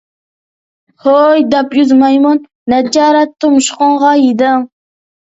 [1.03, 2.39] ھوي داپ يۈز مايمۇن!
[2.73, 4.65] نەچچە رەت تۇمشۇقۇڭغا يېدىڭ.